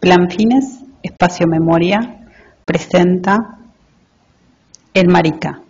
Plan 0.00 0.30
Fines, 0.30 0.80
Espacio 1.02 1.46
Memoria, 1.46 2.26
presenta 2.64 3.58
El 4.94 5.08
Marica, 5.08 5.60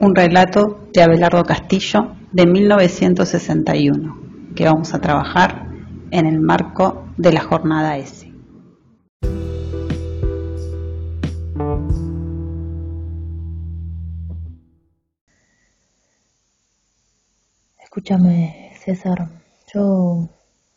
un 0.00 0.14
relato 0.14 0.86
de 0.92 1.02
Abelardo 1.02 1.44
Castillo 1.44 2.14
de 2.30 2.44
1961, 2.44 4.52
que 4.54 4.66
vamos 4.66 4.92
a 4.92 5.00
trabajar 5.00 5.66
en 6.10 6.26
el 6.26 6.40
marco 6.40 7.06
de 7.16 7.32
la 7.32 7.40
jornada 7.40 7.96
S. 7.96 8.30
Escúchame, 17.82 18.74
César, 18.78 19.30
yo 19.72 20.28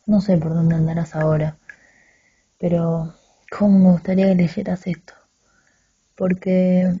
no 0.06 0.20
sé 0.22 0.38
por 0.38 0.54
dónde 0.54 0.74
andarás 0.74 1.14
ahora 1.14 1.58
pero 2.58 3.14
cómo 3.50 3.78
me 3.78 3.92
gustaría 3.92 4.26
que 4.28 4.34
leyeras 4.34 4.86
esto, 4.86 5.14
porque 6.14 6.92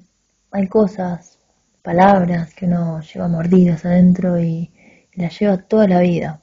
hay 0.50 0.68
cosas, 0.68 1.38
palabras 1.82 2.54
que 2.54 2.66
uno 2.66 3.00
lleva 3.00 3.28
mordidas 3.28 3.84
adentro 3.84 4.40
y, 4.40 4.72
las 5.14 5.38
lleva 5.38 5.56
toda 5.56 5.88
la 5.88 6.00
vida, 6.00 6.42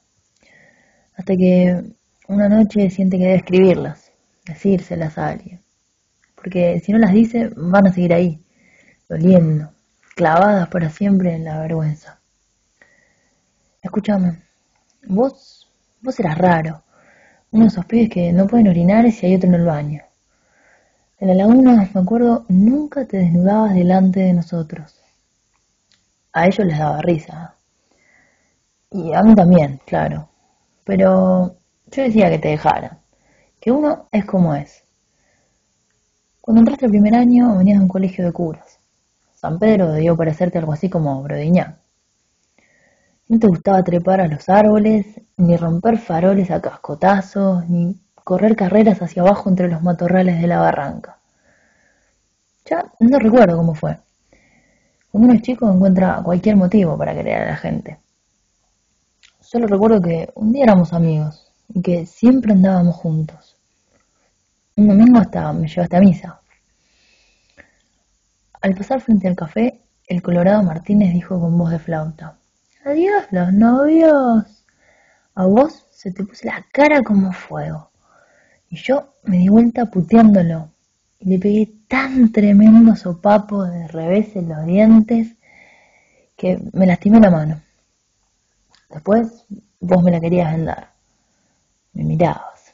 hasta 1.16 1.36
que 1.36 1.94
una 2.28 2.50
noche 2.50 2.90
siente 2.90 3.20
que 3.20 3.26
debe 3.26 3.38
escribirlas, 3.38 4.12
decírselas 4.46 5.18
a 5.20 5.28
alguien, 5.28 5.62
porque 6.36 6.80
si 6.80 6.92
no 6.92 6.98
las 6.98 7.14
dice 7.14 7.52
van 7.56 7.86
a 7.86 7.94
seguir 7.94 8.14
ahí, 8.14 8.44
doliendo, 9.08 9.72
clavadas 10.16 10.70
para 10.70 10.90
siempre 10.90 11.36
en 11.36 11.44
la 11.44 11.60
vergüenza. 11.60 12.20
Escúchame, 13.82 14.42
vos, 15.08 15.70
vos 16.02 16.20
eras 16.20 16.38
raro, 16.38 16.84
uno 17.54 17.66
de 17.66 17.68
esos 17.68 17.86
que 17.86 18.34
no 18.34 18.48
pueden 18.48 18.68
orinar 18.68 19.10
si 19.12 19.28
hay 19.28 19.36
otro 19.36 19.48
en 19.48 19.56
el 19.56 19.66
baño. 19.66 20.02
En 21.20 21.28
la 21.28 21.36
laguna, 21.36 21.88
me 21.94 22.02
acuerdo, 22.02 22.46
nunca 22.50 23.06
te 23.06 23.18
desnudabas 23.18 23.76
delante 23.76 24.22
de 24.22 24.34
nosotros. 24.34 25.00
A 26.34 26.48
ellos 26.48 26.66
les 26.66 26.80
daba 26.80 27.00
risa. 27.02 27.54
Y 28.90 29.14
a 29.14 29.22
mí 29.22 29.36
también, 29.36 29.80
claro. 29.86 30.30
Pero 30.84 31.56
yo 31.92 32.04
decía 32.04 32.32
que 32.32 32.40
te 32.40 32.48
dejaran. 32.50 32.98
Que 33.62 33.72
uno 33.72 34.08
es 34.12 34.26
como 34.26 34.56
es. 34.56 34.84
Cuando 36.42 36.62
entraste 36.62 36.88
el 36.88 36.92
primer 36.92 37.14
año 37.14 37.56
venías 37.56 37.78
de 37.78 37.84
un 37.84 37.88
colegio 37.88 38.26
de 38.26 38.32
curas. 38.32 38.80
San 39.36 39.60
Pedro 39.60 39.92
debió 39.92 40.18
parecerte 40.18 40.58
algo 40.58 40.74
así 40.74 40.90
como 40.90 41.22
Brodiñán. 41.22 41.83
No 43.34 43.40
te 43.40 43.48
gustaba 43.48 43.84
trepar 43.84 44.22
a 44.22 44.28
los 44.28 44.48
árboles, 44.48 45.08
ni 45.38 45.58
romper 45.58 45.98
faroles 45.98 46.52
a 46.52 46.62
cascotazos, 46.62 47.68
ni 47.68 48.00
correr 48.14 48.56
carreras 48.56 49.02
hacia 49.02 49.24
abajo 49.24 49.50
entre 49.50 49.70
los 49.70 49.82
matorrales 49.82 50.40
de 50.40 50.46
la 50.46 50.60
barranca. 50.60 51.18
Ya 52.64 52.86
no 53.00 53.18
recuerdo 53.18 53.58
cómo 53.58 53.74
fue. 53.74 53.98
Cuando 55.10 55.30
uno 55.30 55.34
es 55.34 55.42
chico 55.42 55.68
encuentra 55.68 56.22
cualquier 56.24 56.58
motivo 56.58 56.96
para 56.96 57.16
querer 57.16 57.42
a 57.42 57.46
la 57.48 57.56
gente. 57.56 57.98
Solo 59.40 59.66
recuerdo 59.66 60.00
que 60.00 60.30
un 60.36 60.52
día 60.52 60.66
éramos 60.66 60.94
amigos 60.94 61.52
y 61.70 61.82
que 61.82 62.06
siempre 62.06 62.54
andábamos 62.54 62.98
juntos. 62.98 63.58
Un 64.76 64.90
domingo 64.90 65.18
hasta 65.18 65.52
me 65.54 65.68
llevaste 65.68 65.98
a 65.98 66.02
misa. 66.02 66.40
Al 68.62 68.76
pasar 68.76 69.02
frente 69.02 69.28
al 69.28 69.36
café, 69.36 69.82
el 70.06 70.22
Colorado 70.22 70.62
Martínez 70.62 71.12
dijo 71.14 71.40
con 71.40 71.58
voz 71.58 71.72
de 71.72 71.80
flauta. 71.80 72.38
Adiós 72.86 73.24
los 73.32 73.54
novios. 73.54 74.66
A 75.36 75.46
vos 75.46 75.86
se 75.90 76.12
te 76.12 76.26
puso 76.26 76.46
la 76.48 76.66
cara 76.74 77.02
como 77.02 77.32
fuego. 77.32 77.92
Y 78.70 78.76
yo 78.76 79.14
me 79.24 79.38
di 79.38 79.48
vuelta 79.48 79.86
puteándolo. 79.86 80.70
Y 81.20 81.30
le 81.30 81.40
pegué 81.40 81.72
tan 81.88 82.34
tremendo 82.34 82.94
sopapo 82.98 83.64
de 83.64 83.88
revés 83.88 84.36
en 84.36 84.50
los 84.50 84.66
dientes 84.66 85.38
que 86.36 86.60
me 86.74 86.86
lastimé 86.86 87.22
la 87.22 87.30
mano. 87.30 87.62
Después 88.90 89.46
vos 89.80 90.04
me 90.04 90.12
la 90.12 90.20
querías 90.20 90.52
vendar. 90.52 90.92
Me 91.94 92.04
mirabas. 92.04 92.74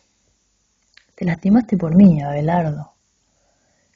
Te 1.14 1.24
lastimaste 1.24 1.78
por 1.78 1.96
mí, 1.96 2.20
Abelardo. 2.24 2.94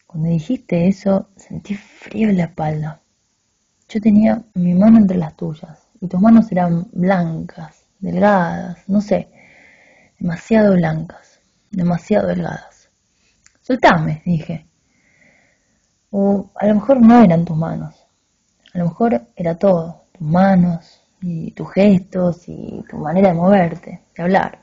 Cuando 0.06 0.30
dijiste 0.30 0.88
eso, 0.88 1.30
sentí 1.38 1.74
frío 1.74 2.30
en 2.30 2.38
la 2.38 2.44
espalda. 2.44 3.02
Yo 3.90 4.00
tenía 4.00 4.44
mi 4.54 4.76
mano 4.76 5.00
entre 5.00 5.18
las 5.18 5.36
tuyas 5.36 5.83
y 6.04 6.08
tus 6.10 6.20
manos 6.20 6.52
eran 6.52 6.86
blancas, 6.92 7.86
delgadas, 8.00 8.78
no 8.90 9.00
sé, 9.00 9.30
demasiado 10.20 10.74
blancas, 10.74 11.40
demasiado 11.72 12.28
delgadas. 12.28 12.90
Soltame, 13.62 14.22
dije. 14.26 14.68
O 16.12 16.52
a 16.56 16.68
lo 16.68 16.76
mejor 16.76 17.02
no 17.02 17.24
eran 17.24 17.46
tus 17.46 17.56
manos, 17.56 18.06
a 18.74 18.80
lo 18.80 18.88
mejor 18.90 19.28
era 19.34 19.56
todo, 19.56 20.04
tus 20.12 20.28
manos 20.28 21.02
y 21.22 21.52
tus 21.52 21.72
gestos 21.72 22.50
y 22.50 22.84
tu 22.90 22.98
manera 22.98 23.30
de 23.30 23.36
moverte, 23.36 24.02
de 24.14 24.24
hablar. 24.24 24.60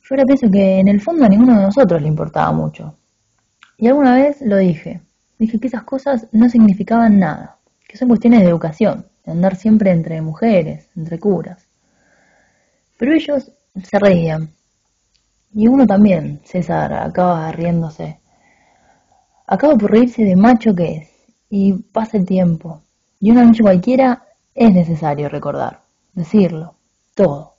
Yo 0.00 0.14
ahora 0.14 0.26
pienso 0.26 0.48
que 0.48 0.78
en 0.78 0.86
el 0.86 1.00
fondo 1.00 1.24
a 1.24 1.28
ninguno 1.28 1.56
de 1.56 1.64
nosotros 1.64 2.00
le 2.00 2.06
importaba 2.06 2.52
mucho. 2.52 2.96
Y 3.78 3.88
alguna 3.88 4.14
vez 4.14 4.40
lo 4.42 4.58
dije, 4.58 5.02
dije 5.40 5.58
que 5.58 5.66
esas 5.66 5.82
cosas 5.82 6.28
no 6.30 6.48
significaban 6.48 7.18
nada, 7.18 7.58
que 7.88 7.96
son 7.96 8.06
cuestiones 8.06 8.42
de 8.42 8.46
educación 8.46 9.11
de 9.24 9.32
andar 9.32 9.56
siempre 9.56 9.90
entre 9.90 10.20
mujeres, 10.20 10.88
entre 10.96 11.18
curas. 11.18 11.66
Pero 12.98 13.14
ellos 13.14 13.50
se 13.82 13.98
reían. 13.98 14.52
Y 15.54 15.68
uno 15.68 15.86
también, 15.86 16.40
César, 16.44 16.92
acaba 16.94 17.50
riéndose. 17.52 18.20
Acaba 19.46 19.76
por 19.76 19.90
reírse 19.90 20.24
de 20.24 20.36
macho 20.36 20.74
que 20.74 20.96
es. 20.96 21.08
Y 21.50 21.74
pasa 21.74 22.16
el 22.16 22.26
tiempo. 22.26 22.82
Y 23.20 23.30
una 23.30 23.44
noche 23.44 23.62
cualquiera 23.62 24.24
es 24.54 24.72
necesario 24.72 25.28
recordar, 25.28 25.82
decirlo, 26.12 26.74
todo. 27.14 27.54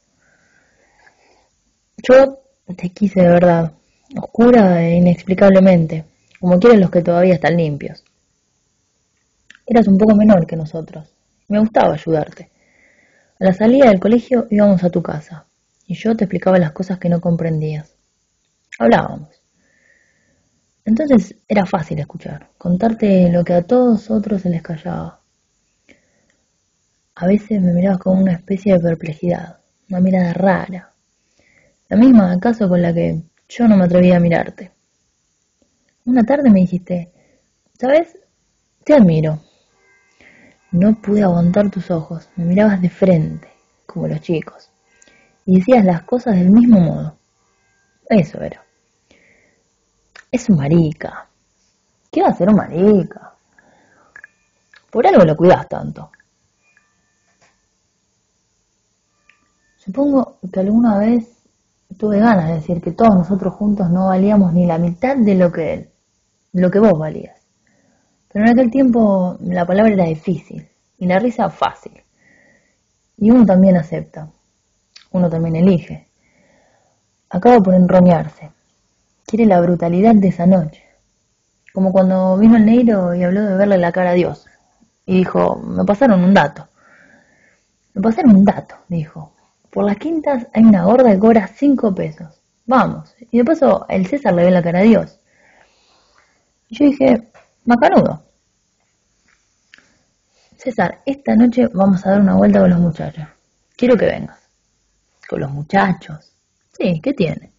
Yo 1.98 2.40
te 2.76 2.90
quise 2.90 3.22
de 3.22 3.30
verdad, 3.30 3.74
oscura 4.18 4.84
e 4.84 4.96
inexplicablemente, 4.96 6.06
como 6.40 6.60
quieren 6.60 6.82
los 6.82 6.92
que 6.92 7.02
todavía 7.02 7.36
están 7.36 7.56
limpios. 7.56 8.04
Eras 9.66 9.88
un 9.88 9.98
poco 9.98 10.16
menor 10.16 10.46
que 10.46 10.56
nosotros, 10.56 11.14
me 11.48 11.60
gustaba 11.60 11.94
ayudarte. 11.94 12.52
A 13.40 13.46
la 13.46 13.54
salida 13.54 13.90
del 13.90 14.00
colegio 14.00 14.48
íbamos 14.50 14.84
a 14.84 14.90
tu 14.90 15.02
casa 15.02 15.46
y 15.86 15.96
yo 15.96 16.16
te 16.16 16.26
explicaba 16.26 16.58
las 16.58 16.72
cosas 16.72 17.00
que 17.00 17.10
no 17.10 17.20
comprendías. 17.20 17.96
Hablábamos. 18.80 19.30
Entonces 20.86 21.36
era 21.48 21.66
fácil 21.66 22.00
escuchar, 22.00 22.50
contarte 22.58 23.32
lo 23.32 23.44
que 23.44 23.54
a 23.54 23.64
todos 23.64 24.12
otros 24.12 24.42
se 24.42 24.50
les 24.50 24.62
callaba. 24.62 25.20
A 27.16 27.28
veces 27.28 27.62
me 27.62 27.74
mirabas 27.74 28.00
con 28.00 28.18
una 28.18 28.34
especie 28.34 28.74
de 28.74 28.80
perplejidad, 28.80 29.60
una 29.90 30.00
mirada 30.00 30.34
rara, 30.34 30.94
la 31.90 31.98
misma 31.98 32.32
acaso 32.32 32.68
con 32.68 32.82
la 32.82 32.94
que 32.94 33.22
yo 33.48 33.68
no 33.68 33.78
me 33.78 33.86
atrevía 33.86 34.18
a 34.18 34.20
mirarte. 34.20 34.72
Una 36.06 36.24
tarde 36.24 36.50
me 36.50 36.62
dijiste, 36.62 37.12
¿sabes? 37.80 38.18
Te 38.84 38.96
admiro. 38.96 39.40
No 40.74 40.96
pude 40.96 41.22
aguantar 41.22 41.70
tus 41.70 41.92
ojos, 41.92 42.28
me 42.36 42.46
mirabas 42.46 42.82
de 42.82 42.90
frente, 42.90 43.48
como 43.86 44.08
los 44.08 44.20
chicos, 44.22 44.72
y 45.46 45.60
decías 45.60 45.86
las 45.86 46.02
cosas 46.02 46.36
del 46.36 46.50
mismo 46.50 46.80
modo. 46.80 47.16
Eso 48.10 48.42
era. 48.42 48.66
Es 50.32 50.50
un 50.50 50.58
marica. 50.58 51.30
¿Qué 52.12 52.24
va 52.24 52.30
a 52.30 52.34
ser 52.34 52.50
un 52.50 52.56
marica? 52.56 53.36
Por 54.90 55.06
algo 55.06 55.24
lo 55.24 55.38
cuidas 55.38 55.70
tanto. 55.70 56.10
Supongo 59.78 60.40
que 60.52 60.60
alguna 60.60 60.98
vez 60.98 61.38
tuve 62.00 62.18
ganas 62.18 62.48
de 62.48 62.56
decir 62.56 62.82
que 62.82 62.94
todos 62.94 63.14
nosotros 63.14 63.54
juntos 63.54 63.92
no 63.92 64.08
valíamos 64.08 64.52
ni 64.54 64.66
la 64.66 64.80
mitad 64.80 65.18
de 65.18 65.36
lo 65.36 65.52
que 65.52 65.74
él, 65.74 65.90
lo 66.54 66.72
que 66.72 66.80
vos 66.80 66.98
valías. 66.98 67.43
Pero 68.34 68.46
en 68.46 68.52
aquel 68.52 68.72
tiempo 68.72 69.38
la 69.42 69.66
palabra 69.66 69.94
era 69.94 70.06
difícil 70.06 70.68
y 70.98 71.06
la 71.06 71.20
risa 71.20 71.50
fácil. 71.52 72.04
Y 73.18 73.30
uno 73.30 73.46
también 73.46 73.78
acepta, 73.78 74.28
uno 75.12 75.30
también 75.30 75.56
elige. 75.56 76.08
Acaba 77.30 77.60
por 77.62 77.76
enroñarse. 77.76 78.50
Quiere 79.26 79.46
la 79.46 79.62
brutalidad 79.62 80.16
de 80.16 80.28
esa 80.28 80.48
noche. 80.48 80.84
Como 81.74 81.92
cuando 81.92 82.38
vino 82.38 82.58
el 82.58 82.66
negro 82.66 83.14
y 83.14 83.24
habló 83.24 83.42
de 83.42 83.56
verle 83.56 83.78
la 83.78 83.92
cara 83.92 84.12
a 84.12 84.14
Dios. 84.14 84.46
Y 85.06 85.18
dijo, 85.18 85.58
me 85.58 85.86
pasaron 85.86 86.24
un 86.24 86.34
dato. 86.34 86.68
Me 87.94 88.02
pasaron 88.02 88.36
un 88.36 88.46
dato, 88.46 88.76
dijo. 88.88 89.34
Por 89.72 89.86
las 89.86 89.98
quintas 89.98 90.48
hay 90.54 90.64
una 90.64 90.86
gorda 90.86 91.12
que 91.12 91.20
cobra 91.20 91.48
cinco 91.48 91.94
pesos. 91.94 92.42
Vamos. 92.66 93.16
Y 93.32 93.38
de 93.38 93.46
paso 93.46 93.86
el 93.90 94.08
César 94.08 94.34
le 94.34 94.46
ve 94.46 94.52
la 94.52 94.64
cara 94.64 94.80
a 94.80 94.84
Dios. 94.84 95.20
Y 96.70 96.78
yo 96.78 96.86
dije, 96.86 97.33
macanudo. 97.66 98.24
César, 100.58 101.02
esta 101.06 101.36
noche 101.36 101.68
vamos 101.74 102.06
a 102.06 102.12
dar 102.12 102.22
una 102.22 102.36
vuelta 102.36 102.60
con 102.60 102.70
los 102.70 102.80
muchachos. 102.80 103.26
Quiero 103.76 103.98
que 103.98 104.06
vengas. 104.06 104.40
¿Con 105.28 105.42
los 105.42 105.52
muchachos? 105.52 106.34
Sí, 106.72 107.02
¿qué 107.02 107.14
tiene? 107.14 107.52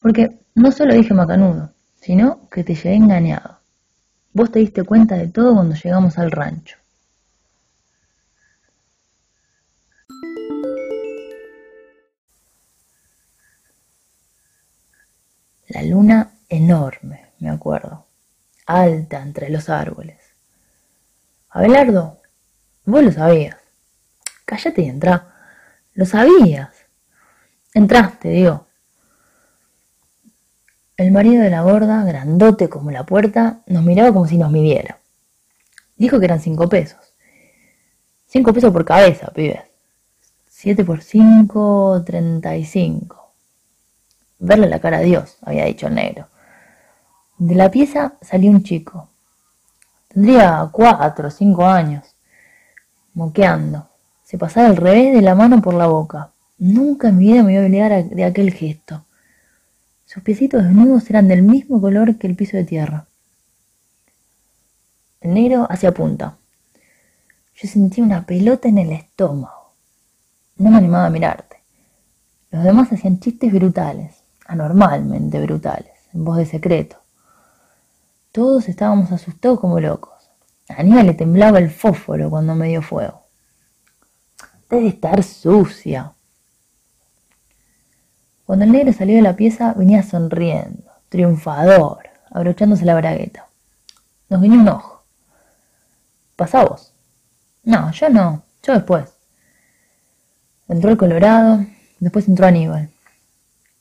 Porque 0.00 0.38
no 0.54 0.70
solo 0.70 0.94
dije 0.94 1.14
macanudo, 1.14 1.72
sino 1.94 2.48
que 2.50 2.62
te 2.62 2.74
llegué 2.74 2.94
engañado. 2.94 3.60
Vos 4.32 4.52
te 4.52 4.58
diste 4.58 4.84
cuenta 4.84 5.16
de 5.16 5.28
todo 5.28 5.54
cuando 5.54 5.74
llegamos 5.74 6.18
al 6.18 6.30
rancho. 6.30 6.76
La 15.68 15.82
luna 15.82 16.32
enorme, 16.48 17.32
me 17.40 17.50
acuerdo, 17.50 17.95
alta 18.66 19.22
entre 19.22 19.48
los 19.48 19.68
árboles. 19.68 20.18
Abelardo, 21.48 22.20
vos 22.84 23.02
lo 23.02 23.12
sabías. 23.12 23.56
Cállate 24.44 24.82
y 24.82 24.88
entra. 24.88 25.32
Lo 25.94 26.04
sabías. 26.04 26.70
Entraste, 27.72 28.28
digo. 28.28 28.66
El 30.96 31.12
marido 31.12 31.42
de 31.42 31.50
la 31.50 31.62
gorda, 31.62 32.04
grandote 32.04 32.68
como 32.68 32.90
la 32.90 33.04
puerta, 33.04 33.60
nos 33.66 33.84
miraba 33.84 34.12
como 34.12 34.26
si 34.26 34.38
nos 34.38 34.50
midiera. 34.50 34.98
Dijo 35.96 36.18
que 36.18 36.24
eran 36.26 36.40
cinco 36.40 36.68
pesos. 36.68 37.14
Cinco 38.26 38.52
pesos 38.52 38.72
por 38.72 38.84
cabeza, 38.84 39.30
pibes. 39.34 39.60
Siete 40.48 40.84
por 40.84 41.02
cinco, 41.02 42.02
treinta 42.04 42.56
y 42.56 42.64
cinco. 42.64 43.34
Verle 44.38 44.68
la 44.68 44.80
cara 44.80 44.98
a 44.98 45.02
Dios, 45.02 45.38
había 45.42 45.64
dicho 45.66 45.86
el 45.86 45.94
negro. 45.94 46.28
De 47.38 47.54
la 47.54 47.70
pieza 47.70 48.14
salió 48.20 48.50
un 48.50 48.62
chico. 48.62 49.08
Tendría 50.08 50.68
cuatro 50.72 51.28
o 51.28 51.30
cinco 51.30 51.66
años. 51.66 52.04
Moqueando. 53.14 53.88
Se 54.24 54.38
pasaba 54.38 54.68
el 54.68 54.76
revés 54.76 55.14
de 55.14 55.22
la 55.22 55.34
mano 55.34 55.62
por 55.62 55.74
la 55.74 55.86
boca. 55.86 56.30
Nunca 56.58 57.08
en 57.08 57.18
mi 57.18 57.32
vida 57.32 57.42
me 57.42 57.52
iba 57.52 57.62
a 57.62 57.66
olvidar 57.66 58.04
de 58.04 58.24
aquel 58.24 58.52
gesto. 58.52 59.04
Sus 60.06 60.22
piecitos 60.22 60.64
desnudos 60.64 61.08
eran 61.10 61.28
del 61.28 61.42
mismo 61.42 61.80
color 61.80 62.16
que 62.16 62.26
el 62.26 62.36
piso 62.36 62.56
de 62.56 62.64
tierra. 62.64 63.06
El 65.20 65.34
negro 65.34 65.66
hacía 65.68 65.92
punta. 65.92 66.36
Yo 67.54 67.68
sentía 67.68 68.04
una 68.04 68.24
pelota 68.24 68.68
en 68.68 68.78
el 68.78 68.92
estómago. 68.92 69.72
No 70.56 70.70
me 70.70 70.78
animaba 70.78 71.06
a 71.06 71.10
mirarte. 71.10 71.56
Los 72.50 72.64
demás 72.64 72.92
hacían 72.92 73.20
chistes 73.20 73.52
brutales 73.52 74.26
anormalmente 74.46 75.40
brutales, 75.40 75.92
en 76.12 76.24
voz 76.24 76.38
de 76.38 76.46
secreto. 76.46 76.96
Todos 78.36 78.68
estábamos 78.68 79.10
asustados 79.12 79.58
como 79.60 79.80
locos. 79.80 80.12
A 80.68 80.82
Aníbal 80.82 81.06
le 81.06 81.14
temblaba 81.14 81.58
el 81.58 81.70
fósforo 81.70 82.28
cuando 82.28 82.54
me 82.54 82.68
dio 82.68 82.82
fuego. 82.82 83.22
Debe 84.68 84.88
estar 84.88 85.22
sucia. 85.22 86.12
Cuando 88.44 88.66
el 88.66 88.72
negro 88.72 88.92
salió 88.92 89.16
de 89.16 89.22
la 89.22 89.36
pieza, 89.36 89.72
venía 89.72 90.02
sonriendo, 90.02 90.84
triunfador, 91.08 92.10
abrochándose 92.30 92.84
la 92.84 92.96
bragueta. 92.96 93.48
Nos 94.28 94.42
vino 94.42 94.56
un 94.56 94.68
ojo. 94.68 95.02
¿Pasá? 96.36 96.62
No, 97.62 97.90
yo 97.90 98.10
no, 98.10 98.42
yo 98.62 98.74
después. 98.74 99.14
Entró 100.68 100.90
el 100.90 100.98
Colorado, 100.98 101.64
después 102.00 102.28
entró 102.28 102.44
Aníbal. 102.44 102.90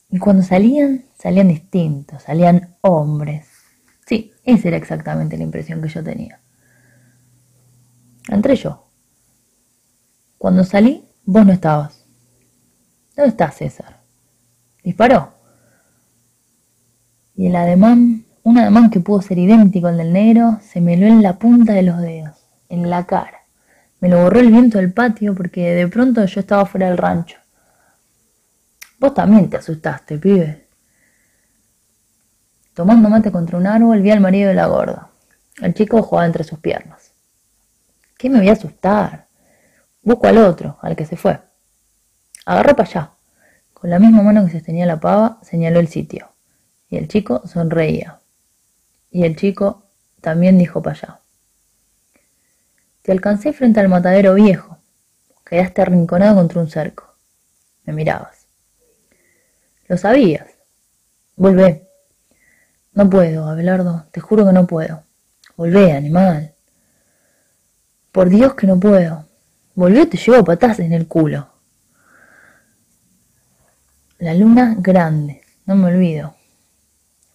Y 0.10 0.18
cuando 0.18 0.44
salían, 0.44 1.04
salían 1.20 1.50
distintos, 1.50 2.24
salían 2.24 2.78
hombres. 2.80 3.55
Esa 4.46 4.68
era 4.68 4.78
exactamente 4.78 5.38
la 5.38 5.44
impresión 5.44 5.82
que 5.82 5.90
yo 5.90 6.04
tenía. 6.04 6.40
Entré 8.30 8.56
yo. 8.56 8.86
Cuando 10.38 10.64
salí, 10.64 11.04
vos 11.26 11.46
no 11.46 11.52
estabas. 11.52 12.06
¿Dónde 13.16 13.30
está 13.30 13.52
César? 13.52 14.02
Disparó. 14.84 15.34
Y 17.36 17.48
el 17.48 17.56
ademán, 17.56 18.26
un 18.44 18.58
ademán 18.58 18.92
que 18.92 19.00
pudo 19.00 19.22
ser 19.22 19.40
idéntico 19.40 19.88
al 19.88 19.98
del 19.98 20.14
negro, 20.14 20.60
se 20.62 20.80
me 20.80 20.94
heló 20.94 21.08
en 21.08 21.24
la 21.24 21.40
punta 21.40 21.74
de 21.74 21.84
los 21.84 22.00
dedos, 22.00 22.38
en 22.70 22.90
la 22.90 23.06
cara. 23.06 23.40
Me 24.00 24.10
lo 24.10 24.22
borró 24.22 24.40
el 24.40 24.52
viento 24.52 24.78
del 24.78 24.94
patio 24.94 25.34
porque 25.34 25.74
de 25.74 25.88
pronto 25.88 26.24
yo 26.26 26.40
estaba 26.40 26.66
fuera 26.66 26.88
del 26.88 26.98
rancho. 26.98 27.38
Vos 29.00 29.14
también 29.14 29.50
te 29.50 29.58
asustaste, 29.58 30.18
pibe. 30.18 30.65
Tomando 32.76 33.10
mate 33.10 33.32
contra 33.32 33.58
un 33.58 33.68
árbol, 33.68 34.02
vi 34.02 34.12
al 34.12 34.20
marido 34.20 34.50
de 34.50 34.54
la 34.54 34.68
gorda. 34.68 35.10
El 35.62 35.74
chico 35.74 36.04
jugaba 36.04 36.26
entre 36.26 36.44
sus 36.44 36.60
piernas. 36.60 37.14
¿Qué 38.18 38.30
me 38.30 38.40
voy 38.40 38.50
a 38.50 38.52
asustar? 38.52 39.28
Busco 40.02 40.28
al 40.28 40.38
otro, 40.38 40.78
al 40.82 40.94
que 40.98 41.06
se 41.06 41.16
fue. 41.16 41.40
Agarró 42.46 42.76
para 42.76 42.90
allá. 42.90 43.12
Con 43.74 43.90
la 43.90 43.98
misma 43.98 44.24
mano 44.24 44.46
que 44.46 44.52
sostenía 44.52 44.86
la 44.86 45.00
pava, 45.00 45.40
señaló 45.42 45.80
el 45.80 45.88
sitio. 45.88 46.34
Y 46.90 46.98
el 46.98 47.08
chico 47.08 47.48
sonreía. 47.48 48.20
Y 49.10 49.24
el 49.24 49.38
chico 49.38 49.86
también 50.20 50.58
dijo 50.58 50.82
para 50.82 50.98
allá. 50.98 51.20
Te 53.04 53.14
alcancé 53.14 53.54
frente 53.54 53.80
al 53.80 53.88
matadero 53.88 54.34
viejo. 54.34 54.80
Quedaste 55.46 55.82
arrinconado 55.82 56.36
contra 56.36 56.60
un 56.60 56.70
cerco. 56.70 57.16
Me 57.86 57.94
mirabas. 57.94 58.48
Lo 59.88 59.96
sabías. 59.96 60.48
Volvé. 61.38 61.85
No 62.96 63.10
puedo, 63.10 63.48
Abelardo, 63.48 64.06
te 64.12 64.20
juro 64.20 64.46
que 64.46 64.54
no 64.54 64.66
puedo. 64.66 65.04
Volvé, 65.56 65.92
animal. 65.92 66.54
Por 68.12 68.30
Dios 68.30 68.56
que 68.56 68.68
no 68.68 68.80
puedo. 68.80 69.26
Volvé 69.76 70.06
te 70.08 70.18
llevo 70.18 70.44
patas 70.44 70.80
en 70.80 70.94
el 70.94 71.08
culo. 71.08 71.48
La 74.18 74.34
luna 74.34 74.76
grande, 74.80 75.42
no 75.66 75.76
me 75.76 75.88
olvido. 75.88 76.36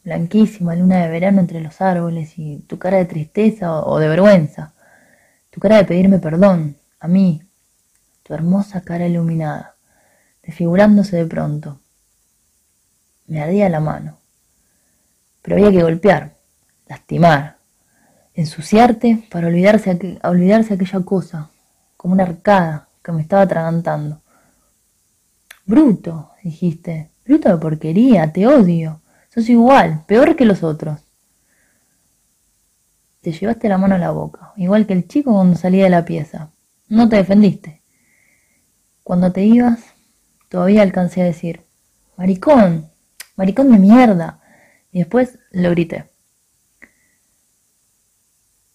Blanquísima 0.03 0.75
luna 0.75 1.03
de 1.03 1.09
verano 1.09 1.41
entre 1.41 1.61
los 1.61 1.81
árboles 1.81 2.39
y 2.39 2.61
tu 2.61 2.79
cara 2.79 2.97
de 2.97 3.05
tristeza 3.05 3.81
o, 3.81 3.99
de 3.99 4.09
vergüenza. 4.09 4.73
Tu 5.51 5.61
cara 5.61 5.77
de 5.77 5.85
pedirme 5.85 6.19
perdón, 6.19 6.77
a 6.99 7.07
mí. 7.07 7.43
Tu 8.23 8.35
hermosa 8.35 8.81
cara 8.81 9.07
iluminada, 9.07 9.77
desfigurándose 10.43 11.17
de 11.17 11.27
pronto 11.27 11.81
me 13.31 13.41
ardía 13.41 13.69
la 13.69 13.79
mano. 13.79 14.20
Pero 15.43 15.57
había 15.57 15.71
que 15.71 15.83
golpear, 15.83 16.35
lastimar, 16.87 17.57
ensuciarte 18.35 19.27
para 19.31 19.49
olvidarse, 19.49 20.19
olvidarse 20.23 20.75
aquella 20.75 21.01
cosa, 21.01 21.51
como 21.97 22.15
una 22.15 22.25
arcada 22.25 22.89
que 23.03 23.13
me 23.13 23.23
estaba 23.23 23.43
atragantando. 23.43 24.21
Bruto, 25.67 26.31
dijiste, 26.43 27.11
bruto 27.25 27.49
de 27.49 27.57
porquería, 27.57 28.33
te 28.33 28.47
odio, 28.47 29.01
sos 29.33 29.49
igual, 29.49 30.05
peor 30.07 30.37
que 30.37 30.45
los 30.45 30.63
otros. 30.63 31.01
Te 33.21 33.33
llevaste 33.33 33.69
la 33.69 33.79
mano 33.79 33.95
a 33.95 33.99
la 33.99 34.11
boca, 34.11 34.53
igual 34.57 34.87
que 34.87 34.95
el 34.95 35.07
chico 35.07 35.33
cuando 35.33 35.57
salía 35.57 35.85
de 35.85 35.91
la 35.91 36.05
pieza. 36.05 36.51
No 36.89 37.09
te 37.09 37.17
defendiste. 37.17 37.83
Cuando 39.05 39.31
te 39.31 39.45
ibas, 39.45 39.81
todavía 40.49 40.83
alcancé 40.83 41.23
a 41.23 41.27
decir, 41.27 41.63
maricón, 42.17 42.91
maricón 43.37 43.71
de 43.71 43.79
mierda. 43.79 44.40
Y 44.93 44.99
después 44.99 45.39
lo 45.51 45.71
grité. 45.71 46.07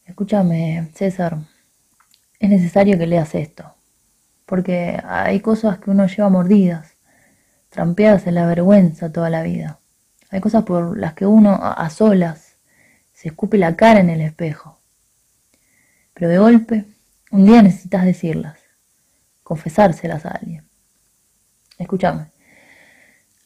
Escúchame, 0.06 0.90
César, 0.94 1.40
es 2.40 2.50
necesario 2.50 2.98
que 2.98 3.08
leas 3.08 3.36
esto, 3.36 3.76
porque 4.46 5.02
hay 5.04 5.40
cosas 5.40 5.80
que 5.80 5.90
uno 5.90 6.08
lleva 6.08 6.30
mordidas, 6.30 6.94
trampeadas 7.70 8.28
en 8.28 8.36
la 8.36 8.46
vergüenza 8.46 9.12
toda 9.12 9.30
la 9.30 9.44
vida. 9.44 9.80
Hay 10.30 10.42
cosas 10.42 10.64
por 10.64 10.98
las 10.98 11.14
que 11.14 11.26
uno 11.26 11.60
a 11.62 11.90
solas 11.90 12.58
se 13.14 13.30
escupe 13.30 13.58
la 13.58 13.76
cara 13.76 14.00
en 14.00 14.10
el 14.10 14.22
espejo. 14.22 14.80
Pero 16.14 16.30
de 16.30 16.38
golpe, 16.38 16.86
un 17.32 17.46
día 17.46 17.62
necesitas 17.62 18.06
decirlas, 18.06 18.60
confesárselas 19.44 20.26
a 20.26 20.30
alguien. 20.30 20.66
Escúchame. 21.78 22.28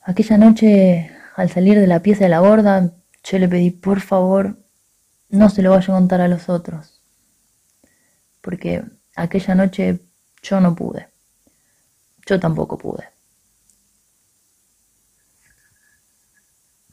Aquella 0.03 0.37
noche, 0.37 1.11
al 1.39 1.49
salir 1.49 1.79
de 1.79 1.87
la 1.87 2.01
pieza 2.01 2.25
de 2.25 2.29
la 2.29 2.39
gorda, 2.39 2.91
yo 3.23 3.39
le 3.39 3.47
pedí, 3.47 3.71
por 3.71 4.01
favor, 4.01 4.57
no 5.29 5.49
se 5.49 5.61
lo 5.61 5.71
vaya 5.71 5.93
a 5.93 5.97
contar 5.97 6.19
a 6.19 6.27
los 6.27 6.49
otros. 6.49 6.99
Porque 8.41 8.83
aquella 9.15 9.55
noche 9.55 10.01
yo 10.43 10.59
no 10.59 10.75
pude. 10.75 11.07
Yo 12.25 12.41
tampoco 12.41 12.77
pude. 12.77 13.05